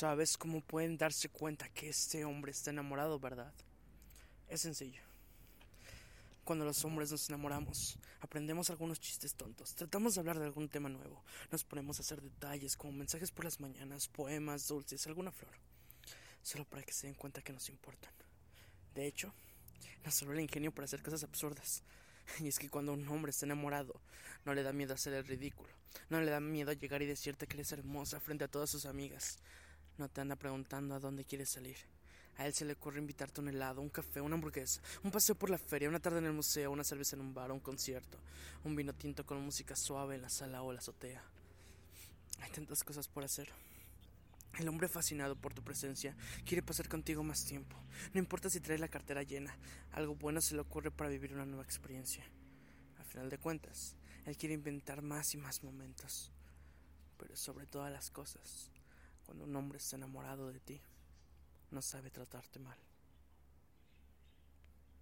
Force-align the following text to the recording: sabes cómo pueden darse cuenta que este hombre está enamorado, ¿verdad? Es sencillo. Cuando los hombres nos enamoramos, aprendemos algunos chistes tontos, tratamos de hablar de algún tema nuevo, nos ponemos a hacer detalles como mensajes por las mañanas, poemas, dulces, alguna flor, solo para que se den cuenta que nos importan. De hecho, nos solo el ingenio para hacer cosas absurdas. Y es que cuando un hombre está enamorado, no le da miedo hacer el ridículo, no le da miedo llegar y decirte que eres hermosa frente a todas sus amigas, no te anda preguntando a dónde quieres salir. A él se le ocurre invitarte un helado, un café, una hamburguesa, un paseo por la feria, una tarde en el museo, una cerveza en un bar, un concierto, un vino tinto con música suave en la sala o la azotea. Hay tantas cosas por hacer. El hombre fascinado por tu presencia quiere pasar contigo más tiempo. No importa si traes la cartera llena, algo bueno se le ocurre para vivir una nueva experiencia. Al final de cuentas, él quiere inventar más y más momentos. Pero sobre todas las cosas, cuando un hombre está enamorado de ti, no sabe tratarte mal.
sabes 0.00 0.38
cómo 0.38 0.62
pueden 0.62 0.96
darse 0.96 1.28
cuenta 1.28 1.68
que 1.68 1.90
este 1.90 2.24
hombre 2.24 2.52
está 2.52 2.70
enamorado, 2.70 3.20
¿verdad? 3.20 3.52
Es 4.48 4.62
sencillo. 4.62 5.02
Cuando 6.42 6.64
los 6.64 6.82
hombres 6.86 7.10
nos 7.10 7.28
enamoramos, 7.28 7.98
aprendemos 8.22 8.70
algunos 8.70 8.98
chistes 8.98 9.34
tontos, 9.34 9.74
tratamos 9.74 10.14
de 10.14 10.20
hablar 10.20 10.38
de 10.38 10.46
algún 10.46 10.70
tema 10.70 10.88
nuevo, 10.88 11.22
nos 11.50 11.64
ponemos 11.64 11.98
a 11.98 12.00
hacer 12.00 12.22
detalles 12.22 12.78
como 12.78 12.94
mensajes 12.94 13.30
por 13.30 13.44
las 13.44 13.60
mañanas, 13.60 14.08
poemas, 14.08 14.66
dulces, 14.68 15.06
alguna 15.06 15.32
flor, 15.32 15.52
solo 16.42 16.64
para 16.64 16.82
que 16.82 16.94
se 16.94 17.06
den 17.06 17.14
cuenta 17.14 17.42
que 17.42 17.52
nos 17.52 17.68
importan. 17.68 18.14
De 18.94 19.06
hecho, 19.06 19.34
nos 20.02 20.14
solo 20.14 20.32
el 20.32 20.40
ingenio 20.40 20.72
para 20.72 20.86
hacer 20.86 21.02
cosas 21.02 21.24
absurdas. 21.24 21.82
Y 22.38 22.48
es 22.48 22.58
que 22.58 22.70
cuando 22.70 22.94
un 22.94 23.06
hombre 23.08 23.30
está 23.30 23.44
enamorado, 23.44 24.00
no 24.46 24.54
le 24.54 24.62
da 24.62 24.72
miedo 24.72 24.94
hacer 24.94 25.12
el 25.12 25.26
ridículo, 25.26 25.74
no 26.08 26.20
le 26.20 26.30
da 26.30 26.40
miedo 26.40 26.72
llegar 26.72 27.02
y 27.02 27.06
decirte 27.06 27.46
que 27.46 27.56
eres 27.56 27.72
hermosa 27.72 28.20
frente 28.20 28.44
a 28.44 28.48
todas 28.48 28.70
sus 28.70 28.86
amigas, 28.86 29.40
no 30.00 30.08
te 30.08 30.22
anda 30.22 30.34
preguntando 30.34 30.94
a 30.94 30.98
dónde 30.98 31.24
quieres 31.24 31.50
salir. 31.50 31.76
A 32.38 32.46
él 32.46 32.54
se 32.54 32.64
le 32.64 32.72
ocurre 32.72 32.98
invitarte 32.98 33.42
un 33.42 33.48
helado, 33.48 33.82
un 33.82 33.90
café, 33.90 34.20
una 34.22 34.34
hamburguesa, 34.34 34.80
un 35.04 35.10
paseo 35.10 35.34
por 35.34 35.50
la 35.50 35.58
feria, 35.58 35.90
una 35.90 36.00
tarde 36.00 36.20
en 36.20 36.24
el 36.24 36.32
museo, 36.32 36.70
una 36.70 36.84
cerveza 36.84 37.16
en 37.16 37.20
un 37.20 37.34
bar, 37.34 37.52
un 37.52 37.60
concierto, 37.60 38.18
un 38.64 38.74
vino 38.74 38.94
tinto 38.94 39.26
con 39.26 39.42
música 39.42 39.76
suave 39.76 40.14
en 40.14 40.22
la 40.22 40.30
sala 40.30 40.62
o 40.62 40.72
la 40.72 40.78
azotea. 40.78 41.22
Hay 42.40 42.50
tantas 42.50 42.82
cosas 42.82 43.08
por 43.08 43.24
hacer. 43.24 43.52
El 44.58 44.68
hombre 44.68 44.88
fascinado 44.88 45.36
por 45.36 45.52
tu 45.52 45.62
presencia 45.62 46.16
quiere 46.46 46.62
pasar 46.62 46.88
contigo 46.88 47.22
más 47.22 47.44
tiempo. 47.44 47.76
No 48.14 48.20
importa 48.20 48.48
si 48.48 48.60
traes 48.60 48.80
la 48.80 48.88
cartera 48.88 49.22
llena, 49.22 49.54
algo 49.92 50.14
bueno 50.14 50.40
se 50.40 50.54
le 50.54 50.62
ocurre 50.62 50.90
para 50.90 51.10
vivir 51.10 51.34
una 51.34 51.44
nueva 51.44 51.62
experiencia. 51.62 52.24
Al 52.98 53.04
final 53.04 53.28
de 53.28 53.36
cuentas, 53.36 53.94
él 54.24 54.38
quiere 54.38 54.54
inventar 54.54 55.02
más 55.02 55.34
y 55.34 55.36
más 55.36 55.62
momentos. 55.62 56.32
Pero 57.18 57.36
sobre 57.36 57.66
todas 57.66 57.92
las 57.92 58.10
cosas, 58.10 58.70
cuando 59.30 59.44
un 59.44 59.54
hombre 59.54 59.78
está 59.78 59.94
enamorado 59.94 60.52
de 60.52 60.58
ti, 60.58 60.80
no 61.70 61.80
sabe 61.82 62.10
tratarte 62.10 62.58
mal. 62.58 62.76